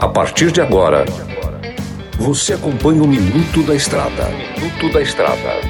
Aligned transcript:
A 0.00 0.06
partir 0.06 0.52
de 0.52 0.60
agora, 0.60 1.04
você 2.16 2.52
acompanha 2.52 3.02
o 3.02 3.08
Minuto 3.08 3.64
da 3.64 3.74
Estrada. 3.74 4.28
Minuto 4.56 4.92
da 4.92 5.02
Estrada. 5.02 5.60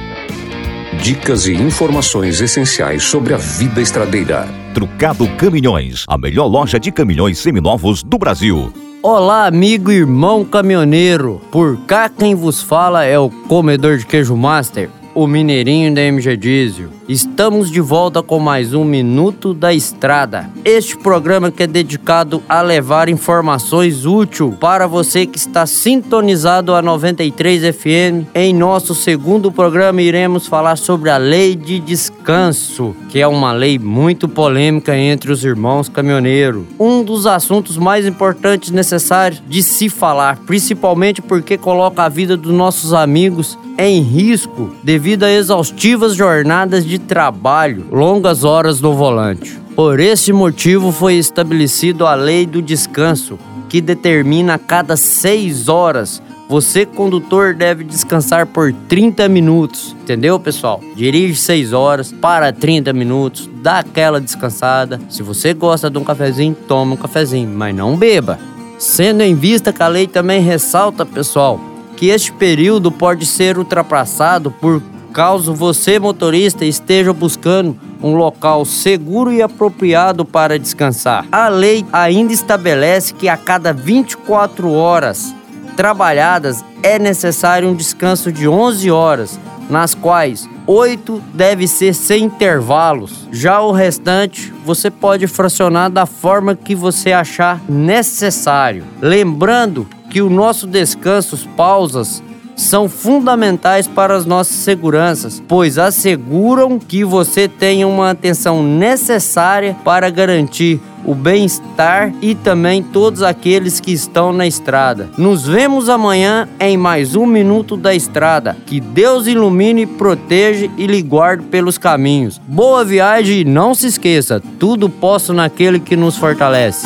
Dicas 1.01 1.47
e 1.47 1.53
informações 1.53 2.39
essenciais 2.39 3.01
sobre 3.01 3.33
a 3.33 3.37
vida 3.37 3.81
estradeira. 3.81 4.47
Trucado 4.75 5.27
Caminhões, 5.37 6.05
a 6.07 6.19
melhor 6.19 6.45
loja 6.45 6.79
de 6.79 6.91
caminhões 6.91 7.39
seminovos 7.39 8.03
do 8.03 8.19
Brasil. 8.19 8.71
Olá, 9.01 9.47
amigo 9.47 9.91
e 9.91 9.95
irmão 9.95 10.45
caminhoneiro. 10.45 11.41
Por 11.51 11.77
cá 11.87 12.09
quem 12.09 12.35
vos 12.35 12.61
fala 12.61 13.05
é 13.05 13.17
o 13.17 13.31
comedor 13.31 13.97
de 13.97 14.05
queijo 14.05 14.37
master 14.37 14.87
o 15.15 15.27
Mineirinho 15.27 15.93
da 15.93 16.01
MG 16.01 16.37
Diesel. 16.37 16.98
Estamos 17.09 17.71
de 17.71 17.81
volta 17.81 18.21
com 18.21 18.37
mais 18.37 18.71
um 18.75 18.83
Minuto 18.83 19.51
da 19.51 19.73
Estrada. 19.73 20.47
Este 20.63 20.95
programa 20.95 21.49
que 21.49 21.63
é 21.63 21.65
dedicado 21.65 22.43
a 22.47 22.61
levar 22.61 23.09
informações 23.09 24.05
úteis 24.05 24.53
para 24.59 24.85
você 24.85 25.25
que 25.25 25.39
está 25.39 25.65
sintonizado 25.65 26.75
a 26.75 26.83
93 26.83 27.75
FM. 27.75 28.29
Em 28.35 28.53
nosso 28.53 28.93
segundo 28.93 29.51
programa 29.51 30.03
iremos 30.03 30.45
falar 30.45 30.75
sobre 30.75 31.09
a 31.09 31.17
lei 31.17 31.55
de 31.55 31.79
descanso, 31.79 32.95
que 33.09 33.19
é 33.19 33.27
uma 33.27 33.53
lei 33.53 33.79
muito 33.79 34.29
polêmica 34.29 34.95
entre 34.95 35.31
os 35.31 35.43
irmãos 35.43 35.89
caminhoneiros. 35.89 36.65
Um 36.79 37.03
dos 37.03 37.25
assuntos 37.25 37.75
mais 37.75 38.05
importantes 38.05 38.69
necessários 38.69 39.41
de 39.49 39.63
se 39.63 39.89
falar, 39.89 40.37
principalmente 40.45 41.23
porque 41.23 41.57
coloca 41.57 42.03
a 42.03 42.09
vida 42.09 42.37
dos 42.37 42.53
nossos 42.53 42.93
amigos 42.93 43.57
em 43.79 44.01
risco 44.01 44.75
devido 44.83 45.23
a 45.23 45.31
exaustivas 45.31 46.13
jornadas 46.13 46.85
de 46.85 46.98
trabalho, 46.99 47.85
longas 47.91 48.43
horas 48.43 48.79
no 48.79 48.93
volante. 48.93 49.59
Por 49.75 49.99
esse 49.99 50.31
motivo 50.31 50.91
foi 50.91 51.15
estabelecido 51.15 52.05
a 52.05 52.13
lei 52.13 52.45
do 52.45 52.61
descanso, 52.61 53.39
que 53.67 53.81
determina 53.81 54.55
a 54.55 54.59
cada 54.59 54.95
seis 54.95 55.67
horas 55.67 56.21
você, 56.49 56.83
condutor, 56.83 57.53
deve 57.53 57.83
descansar 57.83 58.47
por 58.47 58.73
30 58.73 59.29
minutos. 59.29 59.95
Entendeu, 60.01 60.39
pessoal? 60.39 60.81
Dirige 60.95 61.35
6 61.35 61.73
horas, 61.73 62.11
para 62.11 62.51
30 62.51 62.91
minutos, 62.91 63.47
dá 63.61 63.77
aquela 63.77 64.19
descansada. 64.19 64.99
Se 65.11 65.21
você 65.21 65.53
gosta 65.53 65.91
de 65.91 65.99
um 65.99 66.03
cafezinho, 66.03 66.57
toma 66.67 66.95
um 66.95 66.97
cafezinho, 66.97 67.47
mas 67.47 67.75
não 67.75 67.95
beba. 67.95 68.39
Sendo 68.79 69.21
em 69.21 69.35
vista 69.35 69.71
que 69.71 69.83
a 69.83 69.87
lei 69.87 70.07
também 70.07 70.41
ressalta, 70.41 71.05
pessoal, 71.05 71.59
que 71.95 72.07
este 72.07 72.31
período 72.31 72.91
pode 72.91 73.27
ser 73.27 73.59
ultrapassado 73.59 74.49
por 74.49 74.81
caso 75.13 75.53
você, 75.53 75.99
motorista, 75.99 76.65
esteja 76.65 77.11
buscando 77.13 77.77
um 78.01 78.15
local 78.15 78.63
seguro 78.65 79.31
e 79.31 79.41
apropriado 79.41 80.23
para 80.23 80.57
descansar. 80.57 81.25
A 81.31 81.47
lei 81.49 81.85
ainda 81.91 82.31
estabelece 82.31 83.13
que 83.13 83.27
a 83.27 83.35
cada 83.35 83.73
24 83.73 84.71
horas 84.71 85.35
trabalhadas 85.75 86.63
é 86.83 86.97
necessário 86.97 87.69
um 87.69 87.75
descanso 87.75 88.31
de 88.31 88.47
11 88.47 88.91
horas, 88.91 89.39
nas 89.69 89.93
quais 89.93 90.49
8 90.65 91.21
deve 91.33 91.67
ser 91.67 91.93
sem 91.93 92.25
intervalos. 92.25 93.27
Já 93.31 93.61
o 93.61 93.71
restante 93.71 94.53
você 94.65 94.91
pode 94.91 95.25
fracionar 95.27 95.89
da 95.89 96.05
forma 96.05 96.55
que 96.55 96.75
você 96.75 97.11
achar 97.11 97.61
necessário. 97.67 98.83
Lembrando 99.01 99.87
que 100.09 100.21
o 100.21 100.29
nosso 100.29 100.67
descanso, 100.67 101.37
pausas, 101.55 102.23
são 102.59 102.89
fundamentais 102.89 103.87
para 103.87 104.15
as 104.15 104.25
nossas 104.25 104.55
seguranças, 104.57 105.41
pois 105.47 105.77
asseguram 105.77 106.77
que 106.77 107.03
você 107.03 107.47
tenha 107.47 107.87
uma 107.87 108.11
atenção 108.11 108.61
necessária 108.61 109.75
para 109.83 110.09
garantir 110.09 110.79
o 111.05 111.15
bem-estar 111.15 112.13
e 112.21 112.35
também 112.35 112.83
todos 112.83 113.23
aqueles 113.23 113.79
que 113.79 113.91
estão 113.91 114.33
na 114.33 114.45
estrada. 114.45 115.09
Nos 115.17 115.47
vemos 115.47 115.89
amanhã 115.89 116.47
em 116.59 116.77
mais 116.77 117.15
um 117.15 117.25
Minuto 117.25 117.77
da 117.77 117.95
Estrada. 117.95 118.57
Que 118.65 118.79
Deus 118.79 119.25
ilumine, 119.25 119.85
proteja 119.85 120.69
e 120.77 120.85
lhe 120.85 121.01
guarde 121.01 121.45
pelos 121.45 121.77
caminhos. 121.77 122.39
Boa 122.45 122.83
viagem 122.83 123.39
e 123.39 123.45
não 123.45 123.73
se 123.73 123.87
esqueça: 123.87 124.41
tudo 124.59 124.89
posso 124.89 125.33
naquele 125.33 125.79
que 125.79 125.95
nos 125.95 126.17
fortalece. 126.17 126.85